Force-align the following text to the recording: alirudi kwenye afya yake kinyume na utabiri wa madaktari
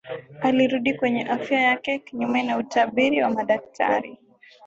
alirudi 0.41 0.93
kwenye 0.93 1.23
afya 1.27 1.61
yake 1.61 1.99
kinyume 1.99 2.43
na 2.43 2.57
utabiri 2.57 3.21
wa 3.21 3.29
madaktari 3.29 4.19